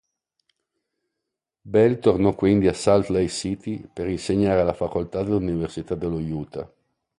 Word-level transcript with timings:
Bell 1.63 1.99
tornò 1.99 2.33
quindi 2.33 2.67
a 2.67 2.73
Salt 2.73 3.09
Lake 3.09 3.27
City 3.29 3.85
per 3.87 4.07
insegnare 4.09 4.59
alla 4.61 4.73
facoltà 4.73 5.21
dell'Università 5.21 5.93
dello 5.93 6.17
Utah. 6.17 6.67